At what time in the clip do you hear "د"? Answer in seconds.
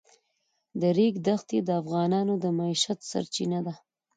0.81-0.81, 1.63-1.69, 2.43-2.45